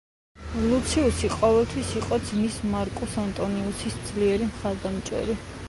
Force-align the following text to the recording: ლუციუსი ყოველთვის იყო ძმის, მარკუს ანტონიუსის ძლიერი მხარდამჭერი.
ლუციუსი 0.69 1.29
ყოველთვის 1.33 1.91
იყო 1.99 2.19
ძმის, 2.31 2.57
მარკუს 2.71 3.15
ანტონიუსის 3.25 4.01
ძლიერი 4.09 4.49
მხარდამჭერი. 4.51 5.41